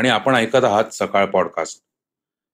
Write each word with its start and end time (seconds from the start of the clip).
आणि 0.00 0.08
आपण 0.08 0.34
ऐकत 0.34 0.64
आहात 0.64 0.84
सकाळ 0.92 1.26
पॉडकास्ट. 1.26 1.80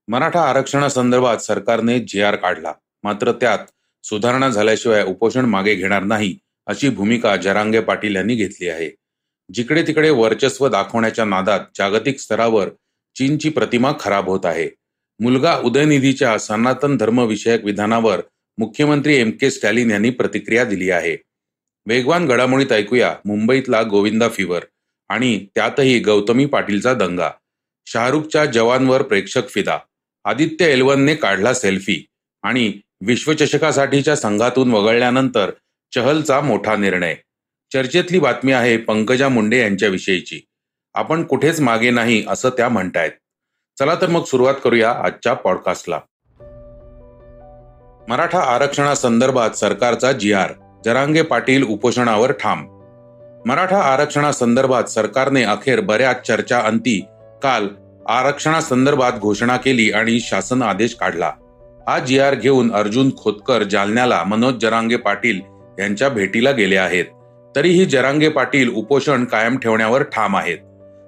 मराठा 0.09 0.41
आरक्षणासंदर्भात 0.43 1.37
सरकारने 1.37 1.99
जे 1.99 2.23
आर 2.23 2.37
काढला. 2.37 2.73
मात्र 3.03 3.33
त्यात 3.33 3.59
सुधारणा 4.05 4.49
झाल्याशिवाय 4.49 5.05
उपोषण 5.05 5.45
मागे 5.45 5.75
घेणार 5.75 6.03
नाही 6.03 6.39
अशी 6.67 6.89
भूमिका 6.89 7.37
जरांगे 7.37 7.81
पाटील 7.81 8.17
यांनी 8.17 8.35
घेतली 8.35 8.69
आहे. 8.69 8.91
जिकडे 9.53 9.83
तिकडे 9.83 10.11
वर्चस्व 10.11 10.69
दाखवण्याच्या 10.69 11.25
नादात 11.25 11.61
जागतिक 11.79 12.19
स्तरावर 12.19 12.69
चीनची 13.17 13.49
प्रतिमा 13.49 13.93
खराब 14.01 14.29
होत 14.29 14.47
आहे. 14.47 14.69
मुलगा 15.21 15.59
उदयनिधीच्या 15.59 16.39
सनातन 16.39 16.97
धर्मविषयक 16.97 17.65
विधानावर 17.65 18.21
मुख्यमंत्री 18.59 19.17
एम 19.17 19.31
के 19.31 19.51
स्टॅलिन 19.51 19.91
यांनी 19.91 20.11
प्रतिक्रिया 20.11 20.65
दिली 20.65 20.91
आहे. 20.91 21.17
वेगवान 21.87 22.27
घडामोडीत 22.27 22.73
ऐकूया 22.73 23.17
मुंबईतला 23.25 23.83
गोविंदा 23.83 24.29
फिवर 24.29 24.61
आणि 25.09 25.47
त्यातही 25.55 25.99
गौतमी 25.99 26.47
पाटीलचा 26.47 26.95
दंगा. 26.95 27.31
शाहरुखच्या 27.87 28.45
जवानवर 28.45 29.03
प्रेक्षक 29.03 29.49
फिदा. 29.49 29.79
आदित्य 30.25 30.73
एलवनने 30.73 31.15
काढला 31.15 31.55
सेल्फी 31.55 32.07
आणि 32.43 32.73
विश्वचषकासाठीच्या 33.01 34.17
संघातून 34.17 34.73
वगळल्यानंतर 34.73 35.51
चहलचा 35.95 36.41
मोठा 36.41 36.77
निर्णय. 36.77 37.15
चर्चेतली 37.73 38.19
बातमी 38.19 38.53
आहे 38.53 38.77
पंकजा 38.77 39.29
मुंडे 39.29 39.61
यांच्याविषयीची. 39.61 40.41
आपण 40.95 41.23
कुठेच 41.23 41.61
मागे 41.61 41.91
नाही 41.91 42.25
असं 42.29 42.49
त्या 42.49 42.69
म्हणतायत. 42.69 43.11
चला 43.79 43.95
तर 43.95 44.07
मग 44.07 44.25
सुरुवात 44.25 44.55
करूया 44.65 44.91
आजच्या 44.91 45.35
पॉडकास्टला. 45.35 46.01
मराठा 48.09 48.41
आरक्षणासंदर्भात 48.41 49.51
सरकारचा 49.51 50.13
जी 50.13 50.33
आर. 50.33 50.53
जरांगे 50.85 51.23
पाटील 51.23 51.63
उपोषणावर 51.63 52.33
ठाम 52.33 52.76
मराठा 53.47 53.79
आरक्षणासंदर्भात 53.79 54.85
सरकारने 54.85 55.43
अखेर 55.43 55.81
बऱ्याच 55.81 56.27
चर्चा 56.27 56.59
अंती 56.59 56.99
काल 57.43 57.69
आरक्षणासंदर्भात 58.09 59.13
घोषणा 59.13 59.57
केली 59.57 59.91
आणि 59.91 60.19
शासन 60.21 60.63
आदेश 60.63 60.95
काढला. 60.95 61.31
हा 61.81 61.99
जी 61.99 62.19
आर 62.19 62.35
घेऊन 62.35 62.73
अर्जुन 62.73 63.11
खोतकर 63.19 63.63
जालन्याला 63.63 64.23
मनोज 64.25 64.55
जरांगे 64.55 64.97
पाटील 64.97 65.41
यांच्या 65.79 66.09
भेटीला 66.09 66.51
गेले 66.51 66.77
आहेत. 66.77 67.05
तरीही 67.55 67.85
जरांगे 67.85 68.29
पाटील 68.29 68.73
उपोषण 68.75 69.25
कायम 69.25 69.59
ठेवण्यावर 69.59 70.03
ठाम 70.03 70.37
आहेत. 70.37 70.59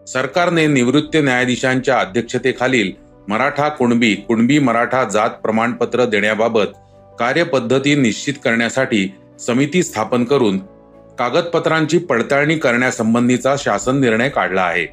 सरकारने 0.06 0.66
निवृत्त 0.66 1.16
न्यायाधीशांच्या 1.16 1.98
अध्यक्षतेखालील 2.00 2.92
मराठा 3.28 3.68
कुणबी 3.68 4.14
कुणबी 4.14 4.58
मराठा 4.58 5.04
जात 5.04 5.30
प्रमाणपत्र 5.30 6.04
देण्याबाबत 6.04 6.78
कार्यपद्धती 7.18 7.94
निश्चित 7.94 8.34
करण्यासाठी 8.44 9.08
समिती 9.46 9.82
स्थापन 9.82 10.24
करून 10.24 10.58
कागदपत्रांची 11.18 11.98
पडताळणी 11.98 12.58
करण्यासंबंधीचा 12.58 13.54
शासन 13.58 14.00
निर्णय 14.00 14.28
काढला 14.28 14.62
आहे. 14.62 14.86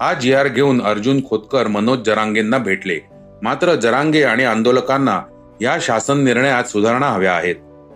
हा 0.00 0.12
जी 0.14 0.32
आर 0.34 0.48
घेऊन 0.48 0.82
अर्जुन 0.82 1.20
खोतकर 1.28 1.66
मनोज 1.66 1.98
जरांगेंना 1.98 2.58
भेटले. 2.58 2.98
मात्र 3.42 3.74
जरांगे 3.74 4.22
आणि 4.22 4.44
आंदोलकांना 4.44 5.20
या 5.60 5.76
शासन 5.80 6.24
निर्णयात 6.24 6.64
सुधारणा 6.64 7.08
हव्या 7.08 7.32
आहेत. 7.32 7.54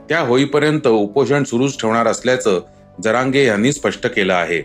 त्या 0.09 0.21
होईपर्यंत 0.21 0.87
उपोषण 0.87 1.45
सुरूच 1.45 1.81
ठेवणार 1.81 2.07
असल्याचं 2.07 2.61
जरांगे 3.05 3.45
यांनी 3.45 3.73
स्पष्ट 3.73 4.07
केलं 4.07 4.35
आहे. 4.35 4.63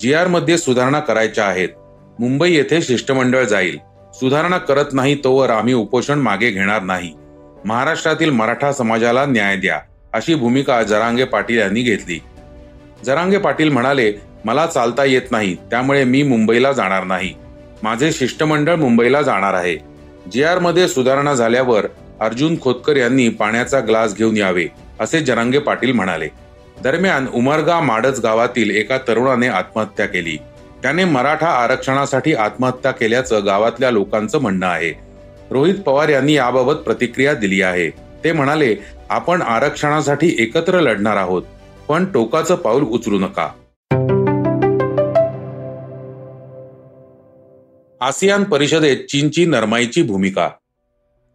जी 0.00 0.14
आरमध्ये 0.14 0.58
सुधारणा 0.58 1.00
करायच्या 1.00 1.44
आहेत. 1.44 1.68
मुंबई 2.18 2.52
येथे 2.52 2.82
शिष्टमंडळ 2.82 3.44
जाईल. 3.44 3.78
सुधारणा 4.14 4.58
करत 4.58 4.92
नाही 4.92 5.14
तोवर 5.24 5.50
आम्ही 5.50 5.74
उपोषण 5.74 6.18
मागे 6.18 6.50
घेणार 6.50 6.82
नाही. 6.82 7.12
महाराष्ट्रातील 7.64 8.30
मराठा 8.30 8.72
समाजाला 8.72 9.24
न्याय 9.26 9.56
द्या 9.56 9.80
अशी 10.12 10.34
भूमिका 10.34 10.82
जरांगे 10.82 11.24
पाटील 11.24 11.58
यांनी 11.58 11.82
घेतली. 11.82 12.18
जरांगे 13.04 13.38
पाटील 13.38 13.68
म्हणाले 13.68 14.12
मला 14.44 14.66
चालता 14.66 15.04
येत 15.04 15.30
नाही 15.30 15.54
त्यामुळे 15.54 16.04
मी 16.04 16.22
मुंबईला 16.22 16.72
जाणार 16.72 17.04
नाही. 17.04 17.34
माझे 17.82 18.12
शिष्टमंडळ 18.12 18.74
मुंबईला 18.74 19.22
जाणार 19.22 19.54
आहे. 19.54 19.76
जी 20.32 20.42
आरमध्ये 20.42 20.88
सुधारणा 20.88 21.34
झाल्यावर 21.34 21.86
अर्जुन 22.20 22.60
खोतकर 22.60 22.96
यांनी 22.96 23.28
पाण्याचा 23.28 23.80
ग्लास 23.80 24.16
घेऊन 24.16 24.36
यावे 24.36 24.66
असे 25.00 25.20
जरांगे 25.20 25.58
पाटील 25.58 25.92
म्हणाले. 25.92 26.28
दरम्यान 26.82 27.26
उमरगा 27.34 27.80
माडज 27.80 28.20
गावातील 28.20 28.70
एका 28.70 28.98
तरुणाने 29.08 29.48
आत्महत्या 29.48 30.06
केली. 30.06 30.36
त्याने 30.82 31.04
मराठा 31.04 31.46
आरक्षणासाठी 31.46 32.34
आत्महत्या 32.34 32.90
केल्याचं 32.90 33.46
गावातल्या 33.46 33.90
लोकांचं 33.90 34.40
म्हणणं 34.40 34.66
आहे. 34.66 34.92
रोहित 35.50 35.74
पवार 35.74 36.08
यांनी 36.08 36.32
याबाबत 36.32 36.74
प्रतिक्रिया 36.74 37.34
दिली 37.34 37.62
आहे. 37.62 37.90
ते 38.24 38.32
म्हणाले 38.32 38.76
आपण 39.08 39.42
आरक्षणासाठी 39.42 40.36
एकत्र 40.38 40.80
लढणार 40.80 41.16
आहोत. 41.16 41.42
पण 41.92 42.04
टोकाचं 42.04 42.54
पाऊल 42.54 42.82
उचलू 42.82 43.18
नका. 43.18 43.48
आसियान 48.00 48.44
परिषदेत 48.44 48.96
चीनची 48.96 49.44
नरमाईची 49.44 50.02
भूमिका. 50.02 50.48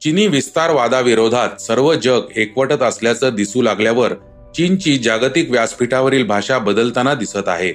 चीनी 0.02 0.28
विस्तारवादाविरोधात 0.28 1.62
सर्व 1.62 1.94
जग 1.94 2.22
एकवटत 2.36 2.82
असल्याचं 2.84 3.36
दिसू 3.36 3.62
लागल्यावर 3.62 4.14
चीनची 4.56 4.98
जागतिक 4.98 5.52
व्यासपीठावरील 5.52 6.26
भाषा 6.28 6.58
बदलताना 6.58 7.14
दिसत 7.14 7.48
आहे. 7.48 7.74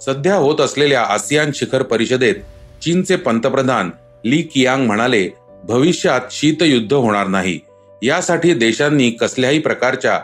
सध्या 0.00 0.36
होत 0.36 0.60
असलेल्या 0.60 1.02
आसियान 1.02 1.50
शिखर 1.54 1.82
परिषदेत 1.82 2.34
चीनचे 2.82 3.16
पंतप्रधान 3.16 3.90
ली 4.24 4.42
कियांग 4.42 4.86
म्हणाले 4.86 5.28
भविष्यात 5.64 6.20
शीतयुद्ध 6.30 6.94
होणार 6.94 7.26
नाही. 7.26 7.58
यासाठी 8.02 8.54
देशांनी 8.54 9.10
कसल्याही 9.10 9.58
प्रकारच्या 9.58 10.20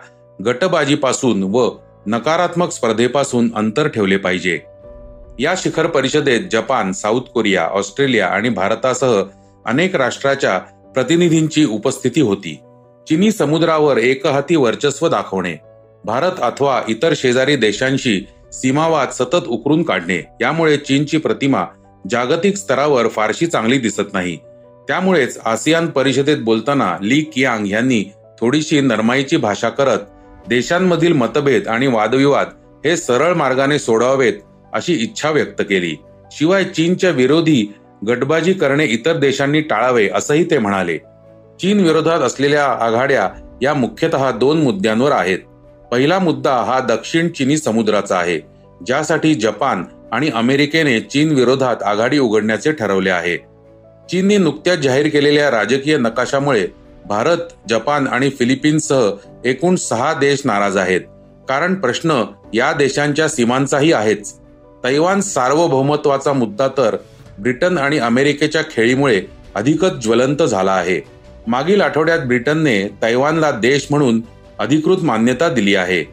गटबाजीपासून 0.47 1.43
व 1.43 1.69
नकारात्मक 2.07 2.71
स्पर्धेपासून 2.71 3.51
अंतर 3.57 3.89
ठेवले 3.89 4.17
पाहिजे. 4.17 4.61
या 5.39 5.55
शिखर 5.57 5.87
परिषदेत 5.87 6.41
जपान 6.53 6.93
साऊथ 6.93 7.21
कोरिया 7.21 7.63
ऑस्ट्रेलिया 7.63 8.27
आणि 8.27 8.49
भारतासह 8.49 9.23
अनेक 9.67 9.97
राष्ट्राच्या 9.97 10.59
प्रतिनिधींची 10.95 11.65
उपस्थिती 11.65 12.21
होती. 12.21 12.55
चिनी 13.09 13.33
समुद्रावर 13.33 13.97
एकहाती 13.97 14.57
वर्चस्व 14.57 15.09
दाखवणे 15.09 15.57
भारत 16.05 16.33
अथवा 16.43 16.83
इतर 16.89 17.13
शेजारी 17.17 17.57
देशांशी 17.57 18.27
सीमावाद 18.53 19.09
सतत 19.11 19.49
उकरून 19.49 19.83
काढणे 19.83 20.23
यामुळे 20.41 20.77
चीनची 20.77 21.19
प्रतिमा 21.19 21.65
जागतिक 22.11 22.57
स्तरावर 22.57 23.09
फारशी 23.09 23.47
चांगली 23.47 23.79
दिसत 23.79 24.13
नाही. 24.13 24.37
त्यामुळेच 24.89 25.39
आसियान 25.45 25.87
परिषदेत 25.87 26.39
बोलताना 26.39 26.97
ली 27.03 27.21
कियांग 27.21 27.67
यांनी 27.67 28.05
थोडीशी 28.41 28.81
नरमाईची 28.81 29.37
भाषा 29.37 29.69
करत 29.69 29.99
देशांमधील 30.51 31.13
मतभेद 31.13 31.69
आणि 31.69 31.87
वादविवाद 31.87 32.49
हे 32.85 32.97
सरळ 32.97 33.35
मार्गाने 33.35 33.79
सोडवावेत 33.79 34.33
अशी 34.73 34.93
इच्छा 34.95 35.31
व्यक्त 35.31 35.61
केली. 35.61 35.95
शिवाय 36.33 36.65
चीनच्या 36.65 37.11
विरोधी 37.11 37.75
गटबाजी 38.09 38.53
करणे 38.53 38.85
इतर 38.85 39.17
देशांनी 39.17 39.61
टाळावे 39.61 40.09
असंही 40.09 40.45
ते 40.51 40.59
म्हणाले. 40.59 40.97
चीन 41.61 41.81
विरोधात 41.81 42.21
असलेल्या 42.21 42.65
आघाड्या 42.65 43.29
या 43.63 43.75
मुख्यतः 43.75 44.31
दोन 44.31 44.63
मुद्द्यांवर 44.63 45.13
आहेत. 45.13 45.39
पहिला 45.93 46.19
मुद्दा 46.19 46.55
हा 46.57 46.81
दक्षिण 46.81 47.29
चिनी 47.29 47.57
समुद्राचा 47.57 48.17
आहे 48.17 48.39
ज्यासाठी 48.87 49.35
जपान 49.35 49.85
आणि 50.13 50.31
अमेरिकेने 50.35 51.01
चीन 51.01 51.33
विरोधात 51.33 51.83
आघाडी 51.83 52.19
उघडण्याचे 52.19 52.73
ठरवले 52.73 53.11
आहे. 53.11 53.37
चीनने 54.11 54.37
नुकत्याच 54.39 54.79
जाहीर 54.79 55.09
केलेल्या 55.09 55.51
राजकीय 55.51 55.97
नकाशामुळे 55.99 56.67
भारत 57.07 57.39
जपान 57.69 58.07
आणि 58.07 58.31
फिलिपिन्ससह 58.31 59.11
एकूण 59.45 59.77
सहा 59.77 60.13
देश 60.15 60.43
नाराज 60.45 60.77
आहेत. 60.77 61.01
कारण 61.49 61.75
प्रश्न 61.75 62.23
या 62.55 62.73
देशांच्या 62.73 63.29
सीमांचाही 63.29 63.93
आहेच. 63.93 64.33
तैवान 64.85 65.21
सार्वभौमत्वाचा 65.21 66.33
मुद्दा 66.33 66.69
तर 66.69 66.97
ब्रिटन 67.39 67.79
आणि 67.79 67.99
अमेरिकेच्या 67.99 68.63
खेळीमुळे 68.63 69.23
अधिकच 69.55 69.93
ज्वलंत 69.93 70.43
झाला 70.43 70.73
आहे. 70.73 71.01
मागील 71.47 71.81
आठवड्यात 71.81 72.19
ब्रिटनने 72.19 72.83
तैवानला 73.03 73.51
देश 73.51 73.87
म्हणून 73.91 74.21
अधिकृत 74.59 74.99
मान्यता 75.03 75.49
दिली 75.49 75.75
आहे 75.75 76.05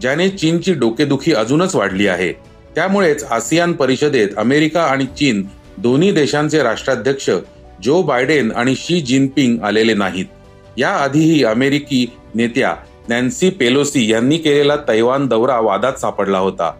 ज्याने 0.00 0.28
चीनची 0.28 0.74
डोकेदुखी 0.74 1.32
अजूनच 1.32 1.74
वाढली 1.74 2.06
आहे. 2.06 2.32
त्यामुळेच 2.74 3.24
आसियान 3.24 3.72
परिषदेत 3.72 4.28
अमेरिका 4.36 4.82
आणि 4.82 5.04
चीन 5.18 5.46
दोन्ही 5.78 6.12
देशांचे 6.12 6.62
राष्ट्राध्यक्ष 6.62 7.30
जो 7.82 8.02
बायडेन 8.02 8.52
आणि 8.52 8.74
शी 8.76 9.00
जिनपिंग 9.00 9.62
आलेले 9.62 9.94
नाहीत. 9.94 10.24
याआधीही 10.78 11.44
अमेरिकी 11.44 12.06
नेत्या 12.34 12.74
नॅन्सी 13.08 13.50
पेलोसी 13.50 14.12
यांनी 14.12 14.36
केलेला 14.36 14.76
तैवान 14.76 15.26
दौरा 15.26 15.60
वादात 15.60 15.92
सापडला 15.92 16.38
होता. 16.38 16.70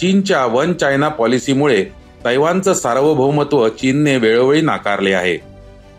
चीनच्या 0.00 0.46
वन 0.46 0.72
चायना 0.72 1.08
पॉलिसीमुळे 1.08 1.84
तैवानचं 2.24 2.74
सार्वभौमत्व 2.74 3.68
चीनने 3.68 4.16
वेळोवेळी 4.16 4.60
नाकारले 4.60 5.12
आहे. 5.12 5.38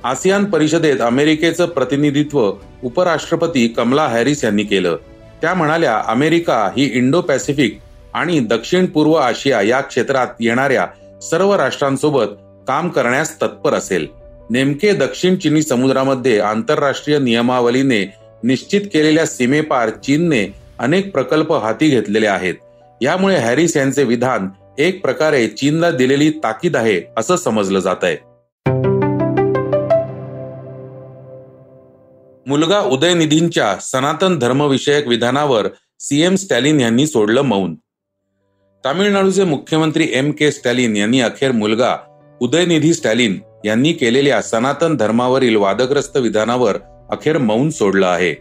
आसियान 0.04 0.46
परिषदेत 0.46 1.02
अमेरिकेचं 1.02 1.66
प्रतिनिधित्व 1.66 2.52
उपराष्ट्रपती 2.84 3.68
कमला 3.68 4.08
हॅरिस 4.08 4.44
यांनी 4.44 4.64
केलं. 4.64 4.98
त्या 5.42 5.54
म्हणाल्या 5.54 6.04
अमेरिका 6.08 6.70
ही 6.78 6.92
इंडो 6.94 7.22
पॅसिफिक 7.22 7.80
आणि 8.14 8.40
दक्षिण 8.40 8.86
पूर्व 8.86 9.14
आशिया 9.14 9.62
या 9.62 9.82
क्षेत्रात 9.82 10.28
येणाऱ्या 10.40 10.88
सर्व 11.22 11.56
राष्ट्रांसोबत 11.56 12.26
काम 12.68 12.90
करण्यास 12.90 13.42
तत्पर 13.42 13.74
असेल. 13.74 14.08
नेमके 14.50 14.92
दक्षिण 14.94 15.36
चिनी 15.36 15.62
समुद्रामध्ये 15.62 16.40
आंतरराष्ट्रीय 16.40 17.20
नियमावलीने 17.20 18.06
निश्चित 18.44 18.82
केलेल्या 18.94 19.26
सीमेपार 19.26 19.90
चीनने 19.90 20.46
अनेक 20.80 21.12
प्रकल्प 21.12 21.54
हाती 21.54 21.90
घेतलेले 21.90 22.28
आहेत. 22.28 22.56
यामुळे 23.02 23.38
हॅरिस 23.38 23.78
यांचे 23.78 24.04
विधान 24.04 24.48
एक 24.78 25.02
प्रकारे 25.02 25.48
चीनला 25.48 25.92
दिलेली 25.92 26.30
ताकीद 26.30 26.76
आहे 26.76 27.02
असं 27.18 27.36
समजलं 27.36 27.80
जात 27.80 28.04
आहे. 28.04 28.18
मुलगा 32.48 32.80
उदयनिधींच्या 32.80 33.76
सनातन 33.76 34.40
धर्मविषयक 34.40 35.08
विधानावर 35.08 35.68
सीएम 36.00 36.36
स्टॅलिन 36.36 36.80
यांनी 36.80 37.08
सोडलं 37.08 37.42
मौन. 37.42 37.76
तामिळनाडूचे 38.86 39.44
मुख्यमंत्री 39.44 40.08
एम 40.14 40.32
के 40.32 40.52
स्टॅलिन 40.52 40.98
यांनी 40.98 41.22
अखेर 41.22 41.52
मुलगा 41.52 41.96
उदयनिधी 42.40 42.94
स्टॅलिन 42.94 43.40
यांनी 43.66 43.94
केलेल्या 43.94 44.42
सनातन 44.42 44.96
धर्मावरील 44.96 45.56
वादग्रस्त 45.56 46.18
विधानावर 46.18 46.78
अखेर 47.10 47.38
मौन 47.38 47.70
सोडलं 47.70 48.08
आहे. 48.08 48.36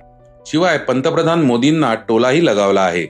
शिवाय 0.46 0.78
पंतप्रधान 0.78 1.42
मोदींना 1.42 1.94
टोलाही 1.94 2.46
लगावला 2.46 2.80
आहे. 2.80 3.06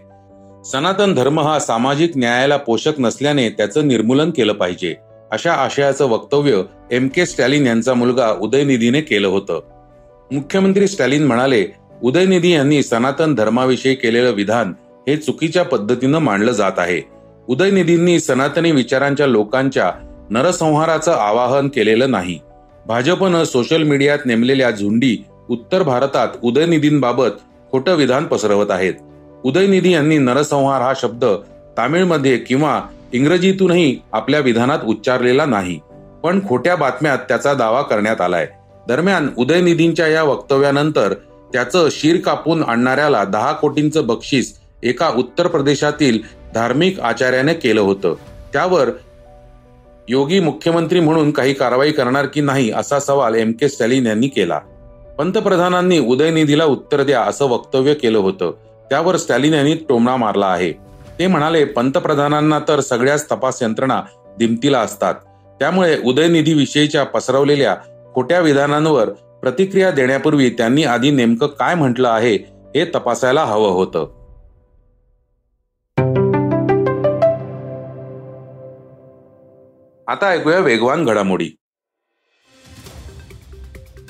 सनातन 0.65 1.15
धर्म 1.15 1.41
हा 1.41 1.59
सामाजिक 1.59 2.13
न्यायाला 2.17 2.57
पोषक 2.57 2.93
नसल्याने 2.99 3.49
त्याचं 3.49 3.89
निर्मूलन 3.89 4.31
केलं 4.31 4.53
पाहिजे 4.53 4.95
अशा 5.31 5.53
आशयाचं 5.53 6.05
वक्तव्य 6.05 6.63
एम 6.91 7.09
के 7.09 7.27
स्टॅलिन 7.27 7.67
यांचा 7.67 7.95
मुलगा 7.95 8.31
उदयनिधीने 8.41 9.01
केलं 9.01 9.29
होतं. 9.29 9.61
मुख्यमंत्री 10.33 10.89
स्टॅलिन 10.89 11.27
म्हणाले 11.27 11.67
उदयनिधी 12.03 12.53
यांनी 12.53 12.83
सनातन 12.83 13.35
धर्माविषयी 13.35 13.95
केलेलं 13.95 14.31
विधान 14.31 14.73
हे 15.09 15.17
चुकीच्या 15.17 15.63
पद्धतीनं 15.63 16.19
मांडलं 16.19 16.53
जात 16.53 16.79
आहे. 16.79 17.01
उदयनिधींनी 17.49 18.21
सनातनी 18.21 18.71
विचारांच्या 18.71 19.27
लोकांच्या 19.27 19.93
नरसंहाराचं 20.31 21.13
आवाहन 21.13 21.69
केलेलं 21.69 22.11
नाही. 22.11 22.39
भाजपनं 22.87 23.45
सोशल 23.45 23.83
मीडियात 23.83 24.19
नेमलेल्या 24.27 24.71
झुंडी 24.71 25.25
उत्तर 25.51 25.83
भारतात 25.83 26.29
उदयनिधींबाबत 26.43 27.31
खोटं 27.71 27.95
विधान 27.95 28.25
पसरवत 28.25 28.71
आहेत. 28.71 28.95
उदयनिधी 29.45 29.93
यांनी 29.93 30.19
नरसंहार 30.19 30.83
हा 30.83 30.93
शब्द 30.97 31.25
तामिळमध्ये 31.77 32.39
किंवा 32.39 32.83
इंग्रजीतूनही 33.13 33.99
आपल्या 34.13 34.41
विधानात 34.41 34.79
उच्चारलेला 34.85 35.45
नाही. 35.45 35.81
पण 36.23 36.49
खोट्या 36.49 36.77
बातम्यात 36.77 37.19
त्याचा 37.19 37.55
दावा 37.55 37.83
करण्यात 37.83 38.21
आलाय. 38.21 38.49
दरम्यान 38.89 39.29
उदयनिधींच्या 39.37 40.07
या 40.07 40.23
वक्तव्यानंतर 40.23 41.15
त्याचं 41.53 41.89
शिर 41.91 42.21
कापून 42.21 42.63
आणणाऱ्याला 42.63 43.25
दहा 43.25 43.53
कोटींचं 43.53 44.07
बक्षीस 44.07 44.61
एका 44.83 45.09
उत्तर 45.09 45.47
प्रदेशातील 45.47 46.19
धार्मिक 46.55 47.01
आचार्याने 47.01 47.55
केलं 47.55 47.81
होतं. 47.81 48.15
त्यावर 48.53 48.91
योगी 50.09 50.41
मुख्यमंत्री 50.41 51.01
म्हणून 51.01 51.31
काही 51.31 51.55
कारवाई 51.55 51.93
करणार 51.93 52.27
की 52.27 52.41
नाही 52.41 52.71
असा 52.71 53.01
सवाल 53.01 53.35
एम 53.35 53.53
के 53.53 53.69
स्टॅलिन 53.69 54.07
यांनी 54.07 54.29
केला. 54.29 54.59
पंतप्रधानांनी 55.19 55.99
उदयनिधीला 55.99 56.65
उत्तर 56.65 57.03
द्या 57.03 57.23
असं 57.23 57.45
वक्तव्य 57.45 57.95
केलं 57.95 58.19
होतं. 58.19 58.53
त्यावर 58.91 59.17
स्टॅलिन 59.17 59.55
यांनी 59.55 59.75
टोमणा 59.75 60.17
मारला 60.17 60.47
आहे. 60.47 60.73
ते 61.19 61.27
म्हणाले 61.27 61.65
पंतप्रधानांना 61.65 62.59
तर 62.69 62.81
सगळ्याच 62.81 63.27
तपास 63.31 63.63
यंत्रणा 63.63 64.03
दिमतीला 64.39 64.81
असतात. 64.81 65.15
त्यामुळे 65.59 65.99
उदयनिधी 66.05 66.55
विषयीच्या 66.55 67.05
पसरवलेल्या 67.05 67.77
खोट्या 68.15 68.41
विधानांवर 68.41 69.09
प्रतिक्रिया 69.43 69.91
देण्यापूर्वी 69.91 70.51
त्यांनी 70.51 70.85
आधी 70.85 71.11
नेमकं 71.11 71.47
काय 71.47 71.75
म्हटलं 71.75 72.09
आहे 72.09 72.35
हे 72.77 72.85
तपासायला 72.85 73.45
हवं 73.45 73.69
होतं. 73.69 74.26
आता 80.09 80.29
ऐकूया 80.29 80.59
वेगवान 80.59 81.05
घडामोडी. 81.05 81.51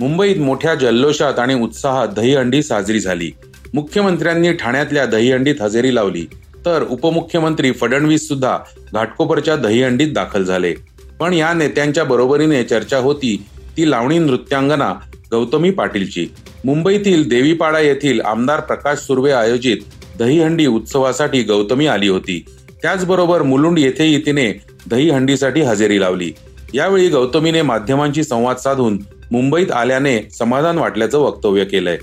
मुंबईत 0.00 0.36
मोठ्या 0.36 0.74
जल्लोषात 0.74 1.38
आणि 1.38 1.54
उत्साहात 1.54 2.08
दहीहंडी 2.08 2.62
साजरी 2.62 3.00
झाली. 3.00 3.30
मुख्यमंत्र्यांनी 3.74 4.52
ठाण्यातल्या 4.52 5.06
दहीहंडीत 5.06 5.54
हजेरी 5.60 5.94
लावली. 5.94 6.26
तर 6.64 6.82
उपमुख्यमंत्री 6.82 7.72
फडणवीस 7.72 8.28
सुद्धा 8.28 8.58
घाटकोपरच्या 8.92 9.56
दहीहंडीत 9.56 10.12
दाखल 10.12 10.44
झाले. 10.44 10.74
पण 11.20 11.32
या 11.32 11.52
नेत्यांच्या 11.52 12.04
बरोबरीने 12.04 12.64
चर्चा 12.64 12.98
होती 12.98 13.46
ती 13.76 13.90
लावणी 13.90 14.18
नृत्यांगना 14.18 14.94
गौतमी 15.30 15.70
पाटीलची. 15.70 16.26
मुंबईतील 16.64 17.28
देवीपाडा 17.28 17.78
येथील 17.78 18.20
आमदार 18.20 18.60
प्रकाश 18.60 18.98
सुर्वे 18.98 19.32
आयोजित 19.32 19.76
दहीहंडी 20.18 20.66
उत्सवासाठी 20.66 21.42
गौतमी 21.42 21.86
आली 21.86 22.08
होती. 22.08 22.44
त्याचबरोबर 22.82 23.42
मुलुंड 23.42 23.78
येथेही 23.78 24.26
तिने 24.26 24.75
दहीहंडीसाठी 24.90 25.60
हजेरी 25.60 26.00
लावली. 26.00 26.32
यावेळी 26.74 27.08
गौतमीने 27.08 27.62
माध्यमांशी 27.62 28.24
संवाद 28.24 28.56
साधून 28.56 29.02
मुंबईत 29.30 29.72
आल्याने 29.72 30.28
समाधान 30.38 30.78
वाटल्याचं 30.78 31.18
वक्तव्य 31.18 31.64
केलंय. 31.64 31.98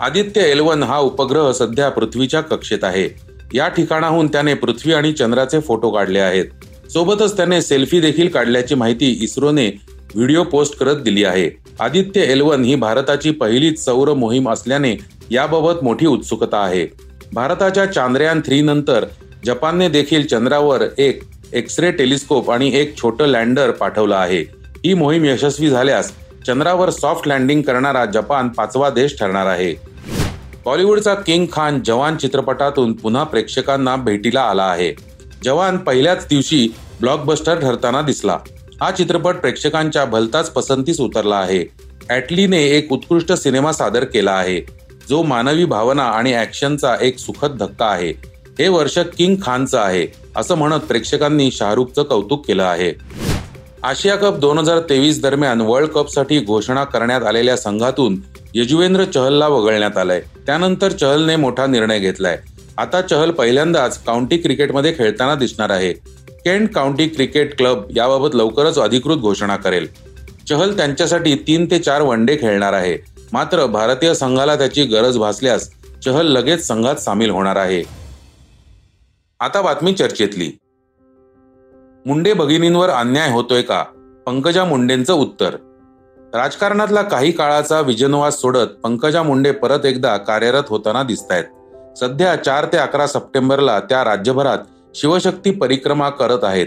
आदित्य 0.00 0.40
एलवन 0.40 0.82
हा 0.82 0.98
उपग्रह 0.98 1.52
सध्या 1.52 1.88
पृथ्वीच्या 1.88 2.40
कक्षेत 2.40 2.78
आहे. 2.82 3.08
या 3.54 3.68
ठिकाणाहून 3.68 4.26
त्याने 4.26 4.54
पृथ्वी 4.54 4.92
आणि 4.92 5.12
चंद्राचे 5.12 5.60
फोटो 5.60 5.90
काढले 5.90 6.18
आहेत. 6.18 6.44
सोबतच 6.90 7.36
त्याने 7.36 7.62
सेल्फी 7.62 8.00
देखील 8.00 8.28
काढल्याची 8.28 8.74
माहिती 8.74 9.18
इस्रोने 9.22 9.66
व्हिडिओ 10.14 10.42
पोस्ट 10.42 10.76
करत 10.76 10.96
दिली 10.96 11.24
आहे. 11.24 11.50
आदित्य 11.80 12.20
एलवन 12.20 12.64
ही 12.64 12.74
भारताची 12.74 13.30
पहिलीच 13.30 13.84
सौर 13.84 14.12
मोहीम 14.12 14.50
असल्याने 14.50 14.96
याबाबत 15.30 15.84
मोठी 15.84 16.06
उत्सुकता 16.06 16.58
आहे. 16.58 16.86
भारताच्या 17.32 17.86
चांद्रयान 17.86 18.40
थ्री 18.40 18.60
नंतर 18.60 19.04
जपानने 19.44 19.88
देखील 19.88 20.26
चंद्रावर 20.26 20.82
एक 20.98 21.22
एक्स 21.52 21.78
रे 21.80 21.90
टेलिस्कोप 21.92 22.50
आणि 22.50 22.70
एक 22.74 22.96
छोटं 22.96 23.26
लँडर 23.26 23.70
पाठवलं 23.70 24.14
आहे. 24.14 24.40
ही 24.84 24.94
मोहीम 24.94 25.24
यशस्वी 25.24 25.68
झाल्यास 25.70 26.12
चंद्रावर 26.46 26.90
सॉफ्ट 26.90 27.28
लँडिंग 27.28 27.62
करणारा 27.62 28.04
जपान 28.04 28.48
पाचवा 28.48 28.90
देश 28.90 29.18
ठरणार 29.18 29.46
आहे. 29.46 29.74
बॉलिवूडचा 30.64 31.14
किंग 31.16 31.46
खान 31.52 31.80
जवान 31.86 32.16
चित्रपटातून 32.16 32.92
पुन्हा 32.92 33.22
प्रेक्षकांना 33.24 33.96
भेटीला 33.96 34.40
आला 34.40 34.64
आहे. 34.64 34.92
जवान 35.44 35.76
पहिल्याच 35.76 36.26
दिवशी 36.30 36.66
ब्लॉकबस्टर 37.00 37.60
ठरताना 37.60 38.02
दिसला. 38.02 38.38
हा 38.80 38.90
चित्रपट 38.90 39.36
प्रेक्षकांच्या 39.36 40.04
भलताच 40.04 40.50
पसंतीस 40.50 41.00
उतरला 41.00 41.36
आहे. 41.36 41.64
ॲटलीने 42.10 42.62
एक 42.66 42.92
उत्कृष्ट 42.92 43.32
सिनेमा 43.32 43.72
सादर 43.72 44.04
केला 44.04 44.32
आहे 44.32 44.60
जो 45.08 45.22
मानवी 45.22 45.64
भावना 45.64 46.04
आणि 46.04 46.32
ॲक्शनचा 46.34 46.96
एक 47.00 47.18
सुखद 47.18 47.56
धक्का 47.60 47.86
आहे. 47.86 48.12
हे 48.62 48.68
वर्ष 48.68 48.98
किंग 49.18 49.34
खानचं 49.42 49.78
आहे 49.78 50.06
असं 50.36 50.54
म्हणत 50.54 50.80
प्रेक्षकांनी 50.80 51.50
शाहरुखचं 51.50 52.02
कौतुक 52.02 52.46
केलं 52.46 52.62
आहे. 52.62 52.92
आशिया 53.82 54.14
कप 54.16 54.36
दोन 54.38 54.58
हजार 54.58 54.78
तेवीस 54.80 55.20
दरम्यान 55.22 55.60
वर्ल्ड 55.60 55.90
कपसाठी 55.90 56.38
घोषणा 56.38 56.84
करण्यात 56.84 57.22
आलेल्या 57.22 57.56
संघातून 57.56 58.20
यजुवेंद्र 58.54 59.04
चहलला 59.04 59.48
वगळण्यात 59.48 59.96
आलंय. 59.98 60.20
त्यानंतर 60.46 60.92
चहलने 60.92 61.36
मोठा 61.36 61.66
निर्णय 61.66 61.98
घेतलाय. 61.98 62.36
आता 62.78 63.00
चहल 63.00 63.30
पहिल्यांदाच 63.30 63.98
काउंटी 64.04 64.36
क्रिकेटमध्ये 64.36 64.92
खेळताना 64.98 65.34
दिसणार 65.34 65.70
आहे. 65.70 65.92
केंट 65.92 66.68
काउंटी 66.74 67.06
क्रिकेट 67.08 67.56
क्लब 67.58 67.82
याबाबत 67.96 68.34
लवकरच 68.34 68.78
अधिकृत 68.78 69.16
घोषणा 69.16 69.56
करेल. 69.56 69.86
चहल 70.48 70.76
त्यांच्यासाठी 70.76 71.34
तीन 71.46 71.66
ते 71.70 71.78
चार 71.78 72.02
वनडे 72.02 72.36
खेळणार 72.36 72.72
आहे. 72.72 72.96
मात्र 73.32 73.66
भारतीय 73.66 74.14
संघाला 74.14 74.56
त्याची 74.56 74.84
गरज 74.84 75.18
भासल्यास 75.18 75.68
चहल 76.04 76.26
लगेच 76.26 76.66
संघात 76.66 76.96
सामील 76.96 77.30
होणार 77.30 77.56
आहे. 77.56 77.82
आता 79.42 79.62
बातमी 79.62 79.92
चर्चेतली. 79.92 80.58
मुंडे 82.06 82.32
भगिनींवर 82.32 82.90
अन्याय 82.90 83.30
होतोय 83.30 83.62
का? 83.62 83.82
पंकजा 84.26 84.64
मुंडेंचं 84.64 85.14
उत्तर. 85.14 85.56
राजकारणातला 86.34 87.02
काही 87.02 87.32
काळाचा 87.32 87.80
विजनवास 87.80 88.40
सोडत 88.40 88.66
पंकजा 88.84 89.22
मुंडे 89.22 89.52
परत 89.52 89.86
एकदा 89.86 90.16
कार्यरत 90.16 90.62
होताना 90.68 91.02
दिसत 91.02 91.32
आहेत 91.32 91.98
सध्या 91.98 92.36
चार 92.36 92.64
ते 92.64 92.76
अकरा 92.76 93.06
सप्टेंबरला 93.06 93.80
त्या 93.80 94.04
राज्यभरात 94.04 94.58
शिवशक्ती 94.94 95.50
परिक्रमा 95.50 96.08
करत 96.10 96.44
आहेत. 96.44 96.66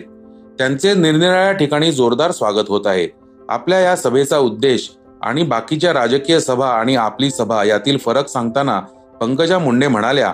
त्यांचे 0.57 0.93
निरनिराळ्या 0.93 1.51
ठिकाणी 1.51 1.91
जोरदार 1.91 2.31
स्वागत 2.31 2.69
होत 2.69 2.87
आहे. 2.87 3.07
आपल्या 3.49 3.79
या 3.79 3.95
सभेचा 3.95 4.37
उद्देश 4.37 4.91
आणि 5.21 5.43
बाकीच्या 5.43 5.93
राजकीय 5.93 6.39
सभा 6.39 6.69
आणि 6.69 6.95
आपली 6.95 7.31
सभा 7.31 7.63
यातील 7.63 7.97
फरक 7.97 8.27
सांगताना 8.27 8.79
पंकजा 9.21 9.59
मुंडे 9.59 9.87
म्हणाल्या 9.87 10.33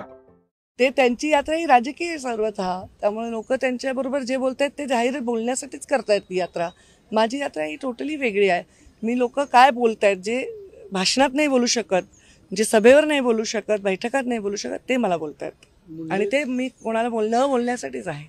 ते 0.78 0.88
त्यांची 0.90 1.28
यात्रा 1.28 1.56
ही 1.56 1.66
राजकीय 1.66 2.16
सर्वतः 2.18 2.84
त्यामुळे 3.00 3.30
लोक 3.30 3.52
त्यांच्याबरोबर 3.52 4.22
जे 4.22 4.36
बोलत 4.36 4.60
आहेत 4.60 4.70
ते 4.78 4.86
जाहीर 4.86 5.18
बोलण्यासाठीच 5.18 5.86
करतायत 5.86 6.20
ती 6.20 6.38
यात्रा. 6.38 6.68
माझी 7.10 7.38
यात्रा 7.38 7.64
ही 7.64 7.76
टोटली 7.76 8.16
वेगळी 8.16 8.48
आहे. 8.48 8.62
मी 9.02 9.18
लोक 9.18 9.38
काय 9.40 9.70
बोलतायत 9.70 10.16
जे 10.16 10.44
भाषणात 10.92 11.34
नाही 11.34 11.48
बोलू 11.48 11.66
शकत 11.66 12.02
जे 12.52 12.64
सभेवर 12.64 13.04
नाही 13.04 13.20
बोलू 13.20 13.44
शकत 13.44 13.80
बैठकात 13.82 14.22
नाही 14.26 14.40
बोलू 14.40 14.56
शकत 14.56 14.88
ते 14.88 14.96
मला 14.96 15.16
बोलतायत. 15.16 15.52
आणि 16.10 16.26
ते 16.26 16.44
मी 16.44 16.68
कोणाला 16.84 17.08
बोल 17.08 17.28
न 17.28 17.46
बोलण्यासाठीच 17.46 18.08
आहे. 18.08 18.26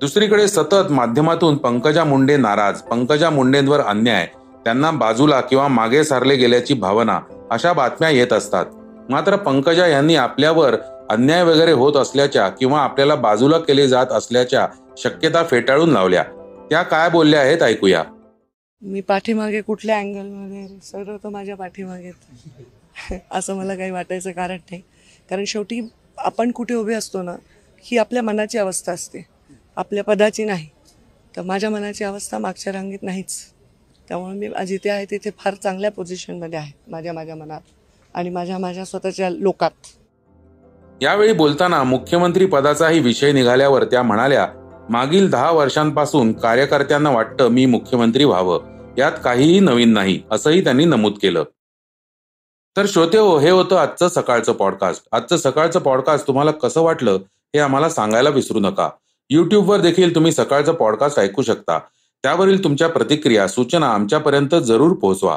दुसरीकडे 0.00 0.48
सतत 0.48 0.90
माध्यमातून 0.90 1.56
पंकजा 1.56 2.04
मुंडे 2.04 2.36
नाराज. 2.36 2.80
पंकजा 2.82 3.30
मुंडेंवर 3.30 3.80
अन्याय. 3.80 4.26
त्यांना 4.64 4.90
बाजूला 4.90 5.40
किंवा 5.40 5.68
मागे 5.68 6.04
सारले 6.04 6.36
गेल्याची 6.36 6.74
भावना 6.74 7.20
अशा 7.50 7.72
बातम्या 7.72 8.10
येत 8.10 8.32
असतात. 8.32 8.66
मात्र 9.10 9.36
पंकजा 9.36 9.86
यांनी 9.86 10.16
आपल्यावर 10.16 10.76
अन्याय 11.10 11.42
वगैरे 11.42 11.72
होत 11.72 11.96
असल्याच्या 11.96 12.48
किंवा 12.48 12.80
आपल्याला 12.80 13.14
बाजूला 13.14 13.58
केले 13.58 13.88
जात 13.88 14.06
असल्याच्या 14.06 14.66
शक्यता 14.98 15.42
फेटाळून 15.44 15.90
लावल्या. 15.90 16.22
त्या 16.70 16.82
काय 16.82 17.10
बोलल्या 17.10 17.40
आहेत 17.40 17.62
ऐकूया. 17.62 18.04
मी 18.82 19.00
पाठीमागे 19.00 19.60
कुठल्या 19.60 19.98
अँगलमध्ये 19.98 20.66
सर्व 20.82 21.16
तर 21.16 21.28
माझ्या 21.28 21.56
पाठीमागे 21.56 22.10
असं 23.30 23.54
मला 23.54 23.76
काही 23.76 23.90
वाटायचं 23.90 24.30
कारण 24.30 24.58
नाही. 24.70 24.82
कारण 25.30 25.44
शेवटी 25.44 25.80
आपण 26.18 26.50
कुठे 26.50 26.74
उभे 26.74 26.94
असतो 26.94 27.22
ना 27.22 27.36
ही 27.84 27.98
आपल्या 27.98 28.22
मनाची 28.22 28.58
अवस्था 28.58 28.92
असते. 28.92 29.26
आपल्या 29.76 30.04
पदाची 30.04 30.44
नाही. 30.44 30.68
तर 31.36 31.42
माझ्या 31.42 31.70
मनाची 31.70 32.04
अवस्था 32.04 32.38
मागच्या 32.38 32.72
रांगेत 32.72 33.02
नाहीच. 33.02 33.52
त्यामुळे 34.08 34.38
मी 34.38 34.66
जिथे 34.66 34.90
आहे 34.90 35.04
तिथे 35.04 35.30
फार 35.38 35.54
चांगल्या 35.54 35.90
पोझिशनमध्ये 35.90 36.58
आहे 36.58 36.72
माझ्या 36.88 37.12
माझ्या 37.12 37.36
मनात. 37.36 37.60
आणि 38.16 38.30
माझ्या 38.30 38.58
माझ्या 38.58 38.84
स्वतःच्या 38.84 39.30
लोकात. 39.30 39.70
यावेळी 41.02 41.32
बोलताना 41.32 41.82
मुख्यमंत्री 41.82 42.46
पदाचाही 42.46 43.00
विषय 43.00 43.32
निघाल्यावर 43.32 43.84
त्या 43.84 44.02
म्हणाल्या 44.02 44.46
मागील 44.90 45.30
दहा 45.30 45.50
वर्षांपासून 45.50 46.32
कार्यकर्त्यांना 46.32 47.10
वाटतं 47.10 47.48
मी 47.48 47.66
मुख्यमंत्री 47.66 48.24
व्हावं. 48.24 48.60
यात 48.98 49.12
काहीही 49.24 49.60
नवीन 49.60 49.92
नाही 49.92 50.20
असंही 50.30 50.64
त्यांनी 50.64 50.84
नमूद 50.84 51.12
केलं. 51.22 51.44
तर 52.76 52.84
श्रोते 52.88 53.18
हो 53.18 53.38
हे 53.38 53.50
होतं 53.50 53.76
आजचं 53.76 54.08
सकाळचं 54.08 54.52
पॉडकास्ट 54.52 55.04
आजचं 55.12 55.36
सकाळचं 55.36 55.80
पॉडकास्ट 55.80 56.26
तुम्हाला 56.26 56.50
कसं 56.50 56.80
वाटलं 56.80 57.12
हे 57.54 57.58
आम्हाला 57.58 57.88
सांगायला 57.88 58.28
विसरू 58.28 58.60
नका. 58.60 58.88
युट्यूबवर 59.30 59.80
देखील 59.80 60.14
तुम्ही 60.14 60.32
सकाळचं 60.32 60.72
पॉडकास्ट 60.72 61.18
ऐकू 61.18 61.42
शकता. 61.42 61.78
त्यावरील 62.22 62.64
तुमच्या 62.64 62.88
प्रतिक्रिया 62.88 63.48
सूचना 63.48 63.88
आमच्यापर्यंत 63.94 64.54
जरूर 64.54 64.92
पोहोचवा. 64.92 65.36